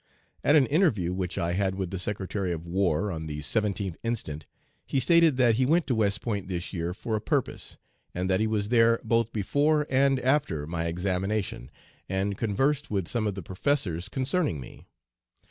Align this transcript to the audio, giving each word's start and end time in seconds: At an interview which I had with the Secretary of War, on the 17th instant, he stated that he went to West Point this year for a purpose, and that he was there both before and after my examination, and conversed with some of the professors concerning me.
At 0.43 0.55
an 0.55 0.65
interview 0.65 1.13
which 1.13 1.37
I 1.37 1.53
had 1.53 1.75
with 1.75 1.91
the 1.91 1.99
Secretary 1.99 2.51
of 2.51 2.65
War, 2.65 3.11
on 3.11 3.27
the 3.27 3.41
17th 3.41 3.97
instant, 4.01 4.47
he 4.87 4.99
stated 4.99 5.37
that 5.37 5.57
he 5.57 5.65
went 5.67 5.85
to 5.85 5.93
West 5.93 6.21
Point 6.21 6.47
this 6.47 6.73
year 6.73 6.91
for 6.95 7.15
a 7.15 7.21
purpose, 7.21 7.77
and 8.11 8.27
that 8.27 8.39
he 8.39 8.47
was 8.47 8.69
there 8.69 8.99
both 9.03 9.31
before 9.31 9.85
and 9.91 10.19
after 10.21 10.65
my 10.65 10.85
examination, 10.85 11.69
and 12.09 12.35
conversed 12.35 12.89
with 12.89 13.07
some 13.07 13.27
of 13.27 13.35
the 13.35 13.43
professors 13.43 14.09
concerning 14.09 14.59
me. 14.59 14.87